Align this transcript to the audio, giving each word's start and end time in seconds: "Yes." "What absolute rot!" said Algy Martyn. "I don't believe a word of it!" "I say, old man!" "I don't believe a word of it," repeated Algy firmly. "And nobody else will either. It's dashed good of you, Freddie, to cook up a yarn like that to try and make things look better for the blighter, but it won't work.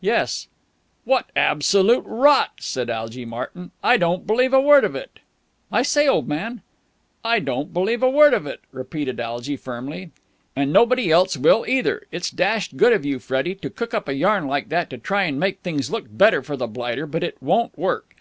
"Yes." 0.00 0.46
"What 1.04 1.30
absolute 1.34 2.04
rot!" 2.06 2.52
said 2.60 2.88
Algy 2.88 3.24
Martyn. 3.24 3.72
"I 3.82 3.96
don't 3.96 4.24
believe 4.24 4.52
a 4.54 4.60
word 4.60 4.84
of 4.84 4.94
it!" 4.94 5.18
"I 5.72 5.82
say, 5.82 6.06
old 6.06 6.28
man!" 6.28 6.62
"I 7.24 7.40
don't 7.40 7.72
believe 7.72 8.00
a 8.00 8.08
word 8.08 8.34
of 8.34 8.46
it," 8.46 8.60
repeated 8.70 9.18
Algy 9.18 9.56
firmly. 9.56 10.12
"And 10.54 10.72
nobody 10.72 11.10
else 11.10 11.36
will 11.36 11.64
either. 11.66 12.06
It's 12.12 12.30
dashed 12.30 12.76
good 12.76 12.92
of 12.92 13.04
you, 13.04 13.18
Freddie, 13.18 13.56
to 13.56 13.68
cook 13.68 13.92
up 13.94 14.06
a 14.08 14.14
yarn 14.14 14.46
like 14.46 14.68
that 14.68 14.90
to 14.90 14.96
try 14.98 15.24
and 15.24 15.40
make 15.40 15.58
things 15.58 15.90
look 15.90 16.04
better 16.08 16.40
for 16.40 16.56
the 16.56 16.68
blighter, 16.68 17.04
but 17.08 17.24
it 17.24 17.42
won't 17.42 17.76
work. 17.76 18.14